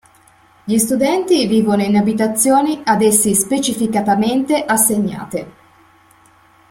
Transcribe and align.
Gli 0.63 0.79
studenti 0.79 1.45
vivono 1.45 1.83
in 1.83 1.95
abitazioni 1.95 2.81
ad 2.83 3.03
essi 3.03 3.35
specificatamente 3.35 4.55
assegnate. 4.65 5.51